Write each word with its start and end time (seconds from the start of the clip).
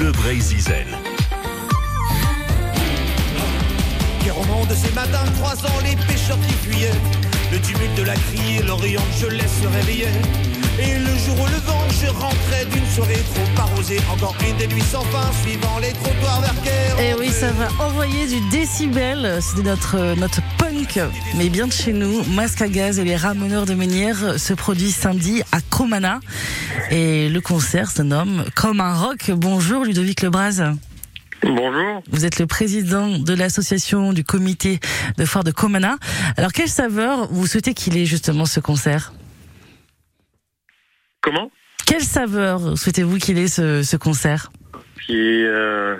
Bleu 0.00 0.12
Brésil. 0.12 0.64
Guerre 4.24 4.66
de 4.66 4.74
ces 4.74 4.90
matins 4.94 5.30
croisant 5.38 5.68
les 5.84 5.94
pêcheurs 6.06 6.38
qui 6.40 6.54
fuyaient. 6.54 6.98
Le 7.52 7.60
tumulte 7.60 7.94
de 7.96 8.04
la 8.04 8.14
criée, 8.14 8.62
l'Orient, 8.62 9.02
je 9.20 9.26
laisse 9.26 9.60
se 9.62 9.68
réveiller. 9.68 10.08
Et 10.78 10.98
le 10.98 11.14
jour 11.18 11.38
au 11.42 11.46
levant, 11.48 11.84
je 11.90 12.06
rentrais 12.08 12.64
d'une 12.72 12.86
soirée 12.86 13.22
trop 13.34 13.62
arrosée. 13.62 14.00
Encore 14.10 14.34
une 14.48 14.56
des 14.56 14.68
nuits 14.68 14.80
sans 14.90 15.02
fin, 15.02 15.30
suivant 15.42 15.78
les 15.82 15.92
trottoirs 15.92 16.40
vers 16.40 17.04
Et 17.04 17.12
oui, 17.12 17.30
ça 17.30 17.52
va 17.52 17.68
envoyer 17.84 18.26
du 18.26 18.40
décibel. 18.48 19.38
C'était 19.42 19.68
notre, 19.68 20.14
notre 20.16 20.40
mais 21.36 21.48
bien 21.48 21.66
de 21.66 21.72
chez 21.72 21.92
nous. 21.92 22.22
Masque 22.34 22.62
à 22.62 22.68
gaz 22.68 22.98
et 22.98 23.04
les 23.04 23.16
ramoneurs 23.16 23.66
de 23.66 23.74
Menhirs 23.74 24.38
se 24.38 24.54
produisent 24.54 24.94
samedi 24.94 25.42
à 25.52 25.60
Comana. 25.60 26.20
Et 26.90 27.28
le 27.28 27.40
concert 27.40 27.90
se 27.90 28.02
nomme 28.02 28.44
Comme 28.54 28.80
un 28.80 28.94
rock. 28.94 29.30
Bonjour 29.32 29.84
Ludovic 29.84 30.22
Lebras. 30.22 30.74
Bonjour. 31.42 32.02
Vous 32.10 32.24
êtes 32.24 32.38
le 32.38 32.46
président 32.46 33.18
de 33.18 33.34
l'association 33.34 34.12
du 34.12 34.22
comité 34.22 34.78
de 35.16 35.24
foire 35.24 35.42
de 35.42 35.50
Comana. 35.50 35.96
Alors, 36.36 36.52
quelle 36.52 36.68
saveur 36.68 37.26
vous 37.32 37.46
souhaitez 37.46 37.74
qu'il 37.74 37.96
ait 37.96 38.06
justement 38.06 38.44
ce 38.44 38.60
concert? 38.60 39.12
Comment? 41.20 41.50
Quelle 41.86 42.02
saveur 42.02 42.78
souhaitez-vous 42.78 43.18
qu'il 43.18 43.38
ait 43.38 43.48
ce, 43.48 43.96
concert? 43.96 44.52
Euh, 45.08 45.96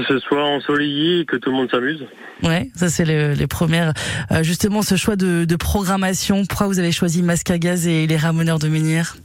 que 0.00 0.04
ce 0.06 0.18
soit 0.20 0.44
ensoleillé 0.44 1.20
et 1.20 1.24
que 1.24 1.36
tout 1.36 1.50
le 1.50 1.56
monde 1.56 1.70
s'amuse. 1.70 2.06
Ouais, 2.42 2.70
ça 2.74 2.88
c'est 2.88 3.04
les 3.04 3.46
premières. 3.46 3.92
Euh, 4.30 4.42
justement, 4.42 4.82
ce 4.82 4.96
choix 4.96 5.16
de, 5.16 5.56
programmation, 5.56 6.44
pourquoi 6.46 6.66
vous 6.66 6.78
avez 6.78 6.92
choisi 6.92 7.22
Masque 7.22 7.50
à 7.50 7.58
gaz 7.58 7.86
et 7.86 8.06
les 8.06 8.16
Ramoneurs 8.16 8.58
de 8.58 8.68
Menhir 8.68 9.16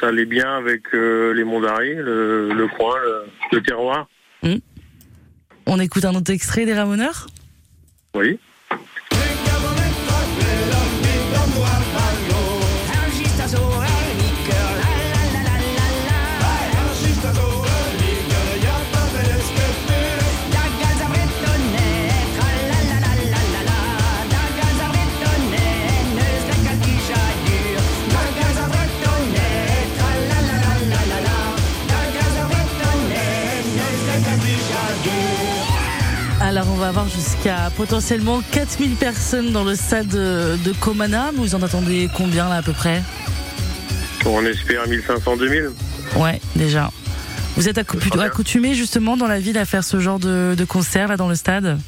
Ça 0.00 0.08
allait 0.08 0.26
bien 0.26 0.56
avec 0.56 0.82
euh, 0.94 1.32
les 1.32 1.44
monts 1.44 1.60
d'arrêt, 1.60 1.94
le, 1.94 2.66
coin, 2.76 2.96
le, 3.52 3.62
terroir. 3.62 4.08
Hmm. 4.42 4.56
On 5.66 5.80
écoute 5.80 6.04
un 6.04 6.14
autre 6.14 6.32
extrait 6.32 6.66
des 6.66 6.74
Ramoneurs? 6.74 7.26
Oui. 8.14 8.38
Alors 36.48 36.64
on 36.70 36.76
va 36.76 36.88
avoir 36.88 37.06
jusqu'à 37.06 37.70
potentiellement 37.76 38.40
4000 38.52 38.96
personnes 38.96 39.52
dans 39.52 39.64
le 39.64 39.74
stade 39.74 40.08
de 40.08 40.72
Comana. 40.80 41.30
Vous 41.34 41.54
en 41.54 41.62
attendez 41.62 42.08
combien 42.16 42.48
là 42.48 42.56
à 42.56 42.62
peu 42.62 42.72
près? 42.72 43.02
On 44.24 44.42
espère 44.46 44.86
1500-2000. 44.86 45.68
Ouais, 46.16 46.40
déjà. 46.56 46.90
Vous 47.54 47.68
êtes 47.68 47.76
accoutumé 47.76 48.72
justement 48.72 49.18
dans 49.18 49.26
la 49.26 49.38
ville 49.38 49.58
à 49.58 49.66
faire 49.66 49.84
ce 49.84 50.00
genre 50.00 50.18
de, 50.18 50.56
concert 50.66 51.08
là 51.08 51.18
dans 51.18 51.28
le 51.28 51.34
stade? 51.34 51.78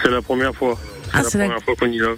C'est 0.00 0.10
la 0.10 0.22
première 0.22 0.54
fois. 0.54 0.78
C'est 1.06 1.18
ah, 1.18 1.22
la 1.22 1.28
première 1.48 1.64
fois 1.64 1.74
qu'on 1.74 1.90
y 1.90 1.98
va. 1.98 2.10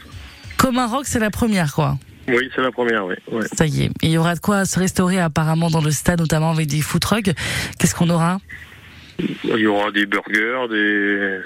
Comme 0.59 0.77
un 0.77 0.89
rock, 0.89 1.07
c'est 1.07 1.19
la 1.19 1.31
première 1.31 1.73
quoi. 1.73 1.97
Oui, 2.29 2.51
c'est 2.55 2.61
la 2.61 2.73
première, 2.73 3.07
oui. 3.07 3.15
Ça 3.57 3.65
y 3.65 3.85
est. 3.85 3.91
il 4.03 4.11
y 4.11 4.19
aura 4.19 4.35
de 4.35 4.41
quoi 4.41 4.67
se 4.67 4.79
restaurer 4.79 5.19
apparemment 5.19 5.71
dans 5.71 5.81
le 5.81 5.93
stade, 5.93 6.21
notamment 6.21 6.51
avec 6.51 6.67
des 6.67 6.83
food 6.83 7.01
trucks. 7.01 7.31
Qu'est-ce 7.79 7.95
qu'on 7.95 8.11
aura? 8.11 8.39
Il 9.19 9.57
y 9.57 9.67
aura 9.67 9.91
des 9.93 10.05
burgers, 10.05 10.69
des, 10.69 11.41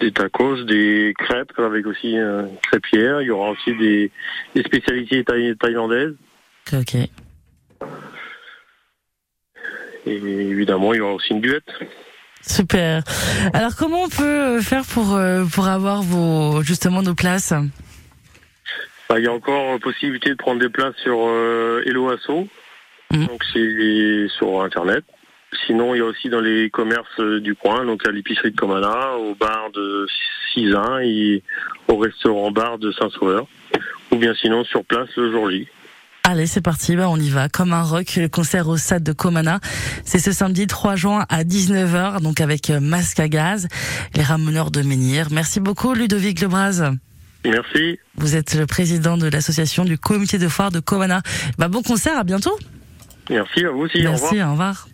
des 0.00 0.12
tacos, 0.12 0.64
des 0.64 1.14
crêpes 1.18 1.58
avec 1.58 1.86
aussi 1.86 2.16
un 2.16 2.48
crêpière. 2.62 3.20
Il 3.22 3.26
y 3.26 3.30
aura 3.30 3.50
aussi 3.50 3.74
des, 3.76 4.10
des 4.54 4.62
spécialités 4.62 5.24
thaïlandaises. 5.24 6.14
Ok. 6.72 6.94
Et 10.06 10.14
évidemment, 10.14 10.94
il 10.94 10.98
y 10.98 11.00
aura 11.00 11.14
aussi 11.14 11.32
une 11.32 11.40
duette. 11.40 11.70
Super. 12.40 13.02
Alors, 13.52 13.74
comment 13.76 14.04
on 14.04 14.08
peut 14.08 14.60
faire 14.60 14.84
pour 14.84 15.16
euh, 15.16 15.44
pour 15.44 15.66
avoir 15.66 16.02
vos 16.02 16.62
justement 16.62 17.02
nos 17.02 17.14
places? 17.14 17.52
Bah, 19.08 19.18
Il 19.18 19.24
y 19.24 19.28
a 19.28 19.32
encore 19.32 19.78
possibilité 19.80 20.30
de 20.30 20.34
prendre 20.34 20.60
des 20.60 20.68
places 20.68 20.94
sur 21.02 21.18
euh, 21.18 21.82
Hello 21.84 22.10
Asso. 22.10 22.48
Mmh. 23.10 23.26
Donc 23.26 23.42
c'est 23.52 24.28
sur 24.28 24.62
internet. 24.62 25.04
Sinon, 25.66 25.94
il 25.94 25.98
y 25.98 26.00
a 26.00 26.04
aussi 26.04 26.28
dans 26.28 26.40
les 26.40 26.70
commerces 26.70 27.20
euh, 27.20 27.40
du 27.40 27.54
coin, 27.54 27.84
donc 27.84 28.06
à 28.06 28.10
l'épicerie 28.10 28.50
de 28.50 28.56
Comana, 28.56 29.16
au 29.16 29.34
bar 29.34 29.70
de 29.74 30.06
Cisin 30.52 31.00
et 31.02 31.42
au 31.88 31.96
restaurant 31.96 32.50
bar 32.50 32.78
de 32.78 32.92
Saint-Sauveur. 32.92 33.46
Ou 34.10 34.16
bien 34.16 34.34
sinon 34.34 34.64
sur 34.64 34.84
place 34.84 35.08
le 35.16 35.30
jour 35.30 35.50
J. 35.50 35.68
Allez, 36.24 36.46
c'est 36.46 36.60
parti, 36.60 36.94
bah 36.94 37.08
on 37.08 37.16
y 37.16 37.30
va. 37.30 37.48
Comme 37.48 37.72
un 37.72 37.82
rock, 37.82 38.16
le 38.16 38.28
concert 38.28 38.68
au 38.68 38.76
stade 38.76 39.02
de 39.02 39.12
Comana. 39.12 39.60
C'est 40.04 40.18
ce 40.18 40.32
samedi 40.32 40.66
3 40.66 40.94
juin 40.94 41.24
à 41.30 41.42
19h, 41.42 42.20
donc 42.22 42.40
avec 42.40 42.68
euh, 42.68 42.80
Masque 42.80 43.20
à 43.20 43.28
gaz, 43.28 43.68
les 44.14 44.22
ramoneurs 44.22 44.70
de 44.70 44.82
Menhir. 44.82 45.28
Merci 45.30 45.60
beaucoup, 45.60 45.94
Ludovic 45.94 46.40
Lebras. 46.40 46.92
Merci. 47.44 47.98
Vous 48.16 48.36
êtes 48.36 48.54
le 48.54 48.66
président 48.66 49.16
de 49.16 49.26
l'association 49.26 49.84
du 49.84 49.96
comité 49.96 50.38
de 50.38 50.48
foire 50.48 50.70
de 50.70 50.80
Comana. 50.80 51.22
Bah, 51.56 51.68
bon 51.68 51.82
concert, 51.82 52.18
à 52.18 52.24
bientôt. 52.24 52.56
Merci 53.30 53.64
à 53.64 53.70
vous 53.70 53.80
aussi. 53.82 54.02
Merci, 54.02 54.42
Au 54.42 54.50
revoir. 54.50 54.88